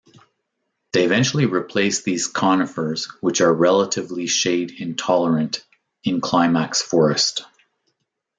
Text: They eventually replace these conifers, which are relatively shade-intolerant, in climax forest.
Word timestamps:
They 0.93 1.05
eventually 1.05 1.45
replace 1.45 2.01
these 2.01 2.25
conifers, 2.25 3.05
which 3.21 3.39
are 3.39 3.53
relatively 3.53 4.25
shade-intolerant, 4.25 5.63
in 6.03 6.21
climax 6.21 6.81
forest. 6.81 7.43